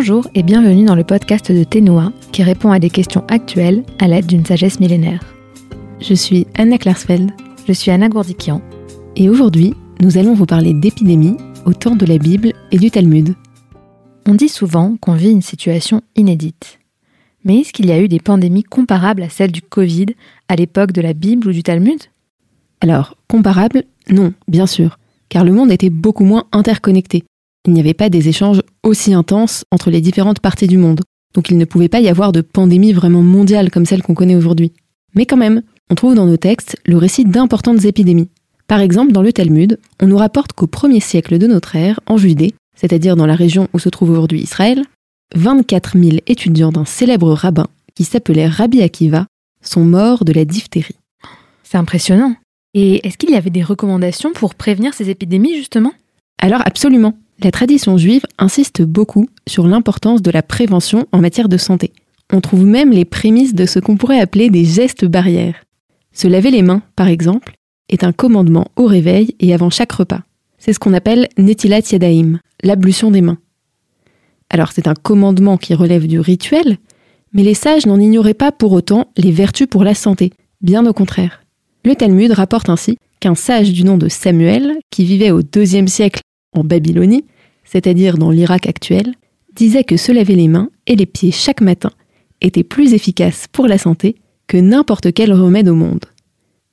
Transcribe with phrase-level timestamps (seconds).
[0.00, 4.08] Bonjour et bienvenue dans le podcast de Ténoa qui répond à des questions actuelles à
[4.08, 5.20] l'aide d'une sagesse millénaire.
[6.00, 7.30] Je suis Anna Klarsfeld.
[7.68, 8.62] Je suis Anna Gourdikian.
[9.14, 11.36] Et aujourd'hui, nous allons vous parler d'épidémie
[11.66, 13.34] au temps de la Bible et du Talmud.
[14.26, 16.78] On dit souvent qu'on vit une situation inédite.
[17.44, 20.06] Mais est-ce qu'il y a eu des pandémies comparables à celle du Covid
[20.48, 22.00] à l'époque de la Bible ou du Talmud?
[22.80, 27.24] Alors, comparables Non, bien sûr, car le monde était beaucoup moins interconnecté
[27.66, 31.02] il n'y avait pas des échanges aussi intenses entre les différentes parties du monde.
[31.34, 34.36] Donc il ne pouvait pas y avoir de pandémie vraiment mondiale comme celle qu'on connaît
[34.36, 34.72] aujourd'hui.
[35.14, 38.30] Mais quand même, on trouve dans nos textes le récit d'importantes épidémies.
[38.66, 42.16] Par exemple, dans le Talmud, on nous rapporte qu'au premier siècle de notre ère, en
[42.16, 44.84] Judée, c'est-à-dire dans la région où se trouve aujourd'hui Israël,
[45.34, 49.26] 24 000 étudiants d'un célèbre rabbin qui s'appelait Rabbi Akiva
[49.62, 50.96] sont morts de la diphtérie.
[51.62, 52.34] C'est impressionnant.
[52.74, 55.92] Et est-ce qu'il y avait des recommandations pour prévenir ces épidémies justement?
[56.40, 57.14] Alors absolument.
[57.42, 61.92] La tradition juive insiste beaucoup sur l'importance de la prévention en matière de santé.
[62.34, 65.64] On trouve même les prémices de ce qu'on pourrait appeler des gestes barrières.
[66.12, 67.54] Se laver les mains, par exemple,
[67.88, 70.20] est un commandement au réveil et avant chaque repas.
[70.58, 73.38] C'est ce qu'on appelle Netilat Yadaim, l'ablution des mains.
[74.50, 76.76] Alors c'est un commandement qui relève du rituel,
[77.32, 80.92] mais les sages n'en ignoraient pas pour autant les vertus pour la santé, bien au
[80.92, 81.42] contraire.
[81.86, 86.20] Le Talmud rapporte ainsi qu'un sage du nom de Samuel, qui vivait au IIe siècle
[86.52, 87.24] en Babylonie,
[87.70, 89.14] c'est-à-dire dans l'Irak actuel,
[89.54, 91.90] disait que se laver les mains et les pieds chaque matin
[92.40, 94.16] était plus efficace pour la santé
[94.48, 96.04] que n'importe quel remède au monde.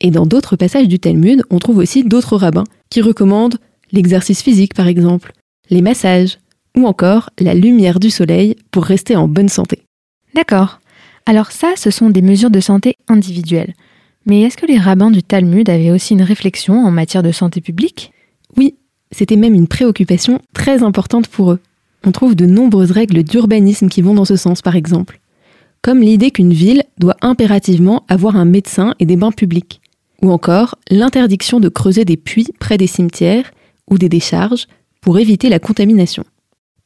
[0.00, 3.58] Et dans d'autres passages du Talmud, on trouve aussi d'autres rabbins qui recommandent
[3.90, 5.32] l'exercice physique par exemple,
[5.68, 6.38] les massages,
[6.76, 9.82] ou encore la lumière du soleil pour rester en bonne santé.
[10.34, 10.80] D'accord.
[11.26, 13.74] Alors ça, ce sont des mesures de santé individuelles.
[14.26, 17.60] Mais est-ce que les rabbins du Talmud avaient aussi une réflexion en matière de santé
[17.60, 18.12] publique?
[18.56, 18.76] Oui,
[19.14, 21.60] c'était même une préoccupation très importante pour eux.
[22.04, 25.20] On trouve de nombreuses règles d'urbanisme qui vont dans ce sens, par exemple.
[25.82, 29.80] Comme l'idée qu'une ville doit impérativement avoir un médecin et des bains publics.
[30.20, 33.52] Ou encore l'interdiction de creuser des puits près des cimetières
[33.88, 34.66] ou des décharges
[35.00, 36.24] pour éviter la contamination.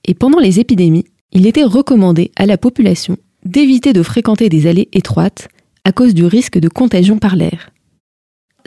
[0.04, 3.16] Et pendant les épidémies, il était recommandé à la population
[3.46, 5.48] d'éviter de fréquenter des allées étroites
[5.84, 7.70] à cause du risque de contagion par l'air.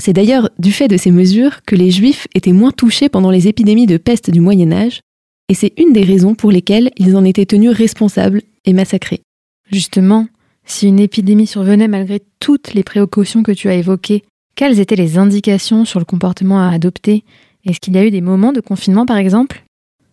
[0.01, 3.47] C'est d'ailleurs du fait de ces mesures que les Juifs étaient moins touchés pendant les
[3.47, 5.01] épidémies de peste du Moyen Âge,
[5.47, 9.21] et c'est une des raisons pour lesquelles ils en étaient tenus responsables et massacrés.
[9.71, 10.27] Justement,
[10.65, 14.23] si une épidémie survenait malgré toutes les précautions que tu as évoquées,
[14.55, 17.23] quelles étaient les indications sur le comportement à adopter?
[17.63, 19.63] Est-ce qu'il y a eu des moments de confinement par exemple?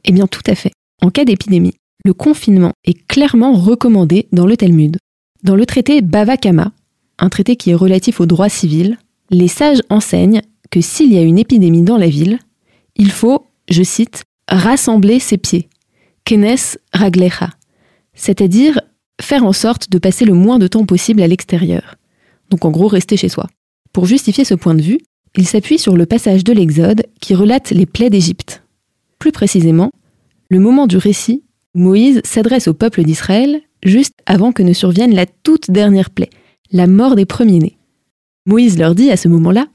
[0.05, 0.73] Eh bien tout à fait.
[1.01, 4.99] En cas d'épidémie, le confinement est clairement recommandé dans le Talmud.
[5.45, 6.73] Dans le traité Bava Kama,
[7.19, 8.99] un traité qui est relatif au droit civil,
[9.31, 12.39] les sages enseignent que s'il y a une épidémie dans la ville,
[12.97, 15.69] il faut, je cite, rassembler ses pieds,
[16.25, 17.51] kenes raglecha,
[18.15, 18.81] c'est-à-dire
[19.21, 21.97] faire en sorte de passer le moins de temps possible à l'extérieur.
[22.51, 23.47] Donc en gros, rester chez soi.
[23.93, 24.99] Pour justifier ce point de vue,
[25.37, 28.63] il s'appuie sur le passage de l'Exode qui relate les plaies d'Égypte.
[29.19, 29.91] Plus précisément,
[30.51, 31.45] le moment du récit
[31.75, 36.31] Moïse s'adresse au peuple d'Israël juste avant que ne survienne la toute dernière plaie,
[36.73, 37.78] la mort des premiers-nés.
[38.49, 39.67] Moïse leur dit à ce moment-là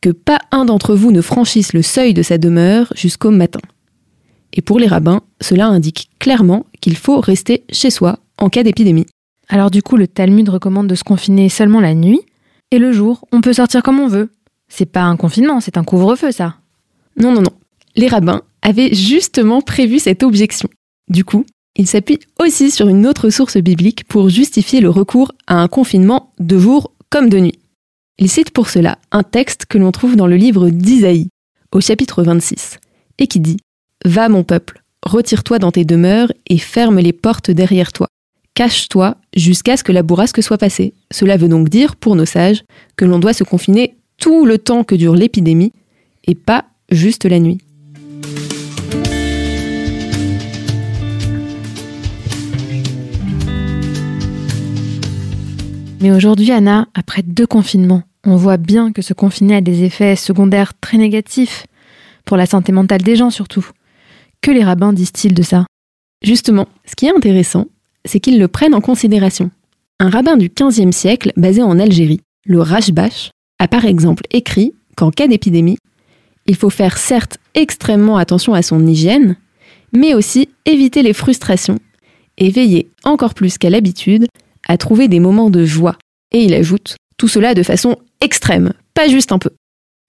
[0.00, 3.60] que pas un d'entre vous ne franchisse le seuil de sa demeure jusqu'au matin.
[4.52, 9.06] Et pour les rabbins, cela indique clairement qu'il faut rester chez soi en cas d'épidémie.
[9.48, 12.20] Alors du coup, le Talmud recommande de se confiner seulement la nuit,
[12.70, 14.30] et le jour, on peut sortir comme on veut.
[14.68, 16.54] C'est pas un confinement, c'est un couvre-feu, ça.
[17.18, 17.52] Non, non, non.
[17.96, 20.68] Les rabbins avaient justement prévu cette objection.
[21.08, 25.56] Du coup, ils s'appuient aussi sur une autre source biblique pour justifier le recours à
[25.60, 27.58] un confinement de jour comme de nuit.
[28.22, 31.30] Il cite pour cela un texte que l'on trouve dans le livre d'Isaïe,
[31.72, 32.76] au chapitre 26,
[33.18, 33.56] et qui dit
[34.04, 38.08] Va mon peuple, retire-toi dans tes demeures et ferme les portes derrière toi.
[38.52, 40.92] Cache-toi jusqu'à ce que la bourrasque soit passée.
[41.10, 42.62] Cela veut donc dire, pour nos sages,
[42.96, 45.72] que l'on doit se confiner tout le temps que dure l'épidémie
[46.26, 47.56] et pas juste la nuit.
[56.02, 60.16] Mais aujourd'hui, Anna, après deux confinements, on voit bien que se confiner a des effets
[60.16, 61.66] secondaires très négatifs,
[62.24, 63.66] pour la santé mentale des gens surtout.
[64.42, 65.66] Que les rabbins disent-ils de ça?
[66.22, 67.66] Justement, ce qui est intéressant,
[68.04, 69.50] c'est qu'ils le prennent en considération.
[69.98, 75.10] Un rabbin du XVe siècle, basé en Algérie, le Rashbash, a par exemple écrit qu'en
[75.10, 75.78] cas d'épidémie,
[76.46, 79.36] il faut faire certes extrêmement attention à son hygiène,
[79.92, 81.78] mais aussi éviter les frustrations
[82.38, 84.26] et veiller encore plus qu'à l'habitude
[84.66, 85.96] à trouver des moments de joie.
[86.32, 89.50] Et il ajoute tout cela de façon extrême, pas juste un peu.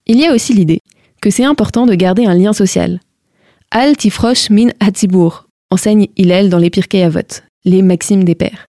[0.06, 0.80] Il y a aussi l'idée
[1.20, 3.00] que c'est important de garder un lien social.
[3.70, 8.66] Al tifrosh min hatzibur, enseigne Hillel dans les Pirkei Avot, les maximes des pères.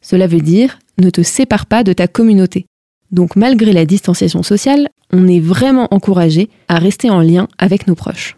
[0.00, 2.66] Cela veut dire ne te sépare pas de ta communauté.
[3.10, 7.94] Donc malgré la distanciation sociale, on est vraiment encouragé à rester en lien avec nos
[7.94, 8.36] proches.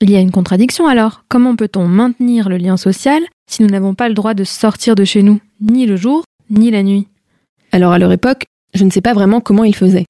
[0.00, 1.24] Il y a une contradiction alors.
[1.28, 5.04] Comment peut-on maintenir le lien social si nous n'avons pas le droit de sortir de
[5.04, 7.08] chez nous, ni le jour, ni la nuit?
[7.72, 8.44] Alors à leur époque,
[8.78, 10.06] je ne sais pas vraiment comment ils faisaient.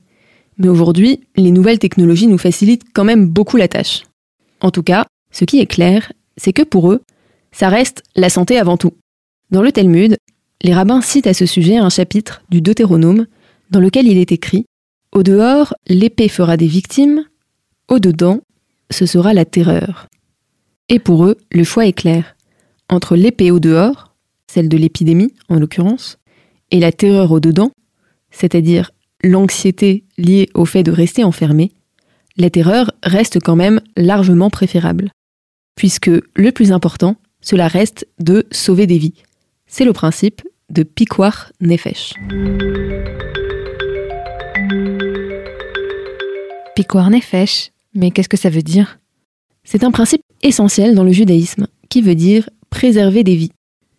[0.58, 4.02] Mais aujourd'hui, les nouvelles technologies nous facilitent quand même beaucoup la tâche.
[4.60, 7.02] En tout cas, ce qui est clair, c'est que pour eux,
[7.52, 8.92] ça reste la santé avant tout.
[9.50, 10.16] Dans le Talmud,
[10.62, 13.26] les rabbins citent à ce sujet un chapitre du Deutéronome
[13.70, 14.66] dans lequel il est écrit
[15.12, 17.24] Au dehors, l'épée fera des victimes,
[17.88, 18.40] au dedans,
[18.90, 20.08] ce sera la terreur.
[20.88, 22.36] Et pour eux, le choix est clair.
[22.88, 24.14] Entre l'épée au dehors,
[24.50, 26.18] celle de l'épidémie en l'occurrence,
[26.70, 27.70] et la terreur au dedans,
[28.30, 28.90] c'est-à-dire
[29.22, 31.72] l'anxiété liée au fait de rester enfermé,
[32.36, 35.10] la terreur reste quand même largement préférable.
[35.74, 39.14] Puisque le plus important, cela reste de sauver des vies.
[39.66, 42.14] C'est le principe de Pikwar Nefesh.
[46.74, 48.98] Pikwar Nefesh, mais qu'est-ce que ça veut dire?
[49.64, 53.52] C'est un principe essentiel dans le judaïsme, qui veut dire préserver des vies.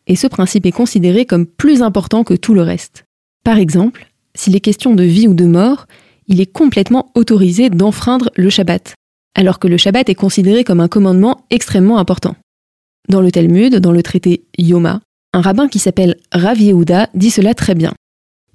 [0.08, 3.04] Et ce principe est considéré comme plus important que tout le reste.
[3.44, 5.88] Par exemple, s'il est question de vie ou de mort,
[6.28, 8.94] il est complètement autorisé d'enfreindre le Shabbat,
[9.36, 12.36] alors que le Shabbat est considéré comme un commandement extrêmement important.
[13.10, 15.02] Dans le Talmud, dans le traité Yoma,
[15.34, 17.94] un rabbin qui s'appelle Rav Yehuda dit cela très bien.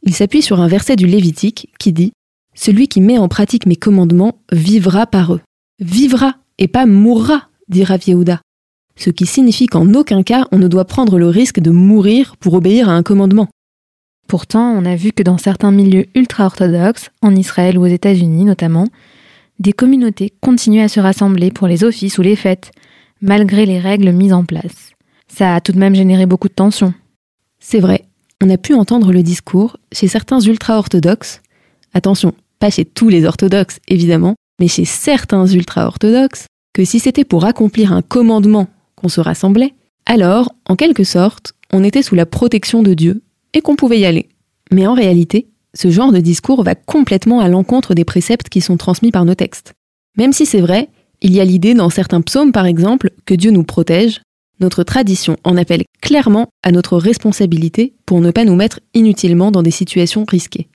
[0.02, 2.12] Il s'appuie sur un verset du Lévitique qui dit
[2.54, 5.40] Celui qui met en pratique mes commandements vivra par eux.
[5.80, 8.40] Vivra et pas mourra, dit Rav Yehuda.
[8.96, 12.54] Ce qui signifie qu'en aucun cas on ne doit prendre le risque de mourir pour
[12.54, 13.48] obéir à un commandement.
[14.26, 18.86] Pourtant, on a vu que dans certains milieux ultra-orthodoxes, en Israël ou aux États-Unis notamment,
[19.58, 22.72] des communautés continuent à se rassembler pour les offices ou les fêtes,
[23.20, 24.90] malgré les règles mises en place.
[25.28, 26.94] Ça a tout de même généré beaucoup de tensions.
[27.60, 28.04] C'est vrai,
[28.42, 31.40] on a pu entendre le discours chez certains ultra-orthodoxes,
[31.92, 37.44] attention, pas chez tous les orthodoxes évidemment, mais chez certains ultra-orthodoxes, que si c'était pour
[37.44, 39.74] accomplir un commandement qu'on se rassemblait,
[40.06, 43.22] alors, en quelque sorte, on était sous la protection de Dieu
[43.54, 44.28] et qu'on pouvait y aller.
[44.70, 48.76] Mais en réalité, ce genre de discours va complètement à l'encontre des préceptes qui sont
[48.76, 49.72] transmis par nos textes.
[50.18, 50.88] Même si c'est vrai,
[51.22, 54.20] il y a l'idée dans certains psaumes par exemple que Dieu nous protège,
[54.60, 59.62] notre tradition en appelle clairement à notre responsabilité pour ne pas nous mettre inutilement dans
[59.62, 60.68] des situations risquées.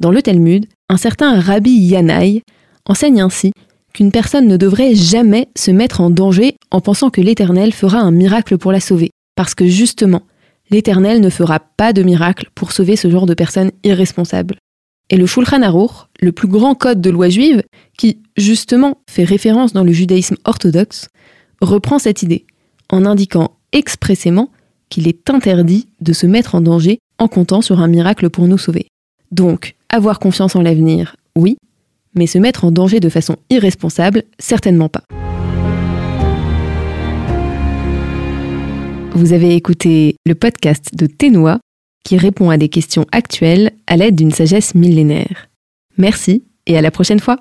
[0.00, 2.42] Dans le Talmud, un certain Rabbi Yanaï
[2.84, 3.52] enseigne ainsi
[3.94, 8.10] qu'une personne ne devrait jamais se mettre en danger en pensant que l'Éternel fera un
[8.10, 10.22] miracle pour la sauver, parce que justement,
[10.72, 14.56] l'Éternel ne fera pas de miracle pour sauver ce genre de personnes irresponsables.
[15.10, 17.62] Et le Shulchan Aruch, le plus grand code de loi juive,
[17.98, 21.08] qui justement fait référence dans le judaïsme orthodoxe,
[21.60, 22.46] reprend cette idée,
[22.88, 24.50] en indiquant expressément
[24.88, 28.58] qu'il est interdit de se mettre en danger en comptant sur un miracle pour nous
[28.58, 28.86] sauver.
[29.30, 31.56] Donc, avoir confiance en l'avenir, oui,
[32.14, 35.04] mais se mettre en danger de façon irresponsable, certainement pas.
[39.14, 41.60] Vous avez écouté le podcast de Ténois
[42.04, 45.48] qui répond à des questions actuelles à l'aide d'une sagesse millénaire.
[45.98, 47.36] Merci et à la prochaine fois.